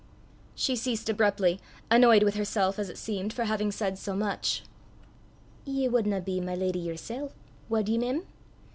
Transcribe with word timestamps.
She 0.55 0.75
ceased 0.75 1.09
abruptly, 1.09 1.61
annoyed 1.91 2.23
with 2.23 2.33
herself, 2.33 2.79
as 2.79 2.89
it 2.89 2.97
seemed, 2.97 3.31
for 3.33 3.43
having 3.43 3.71
said 3.71 3.99
so 3.99 4.15
much. 4.15 4.63
"Ye 5.63 5.87
wadna 5.89 6.21
be 6.21 6.41
my 6.41 6.55
lady 6.55 6.79
yersel', 6.79 7.31
wad 7.69 7.87
ye, 7.87 7.99
mem?" 7.99 8.25